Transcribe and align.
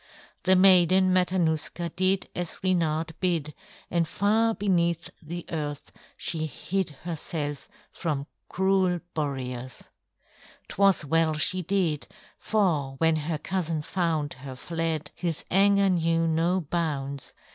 The 0.45 0.55
Maiden 0.55 1.13
Matanuska 1.13 1.89
did 1.95 2.27
as 2.35 2.57
Reynard 2.63 3.13
bid, 3.19 3.53
and 3.91 4.07
far 4.07 4.55
beneath 4.55 5.11
the 5.21 5.45
earth 5.51 5.91
she 6.17 6.47
hid 6.47 6.89
herself 7.03 7.69
from 7.91 8.25
cruel 8.49 9.01
Boreas. 9.13 9.89
'Twas 10.69 11.05
well 11.05 11.35
she 11.35 11.61
did, 11.61 12.07
for 12.39 12.95
when 12.97 13.15
her 13.15 13.37
cousin 13.37 13.83
found 13.83 14.33
her 14.41 14.55
fled, 14.55 15.11
his 15.13 15.45
anger 15.51 15.87
knew 15.91 16.25
no 16.25 16.59
bounds. 16.61 17.35